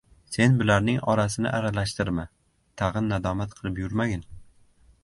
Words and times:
Sen 0.35 0.55
bularning 0.61 0.97
orasini 1.13 1.51
aralashtirma, 1.59 2.27
tag‘in 2.83 3.13
nadomat 3.13 3.57
qilib 3.61 3.85
yurmagin. 3.85 4.27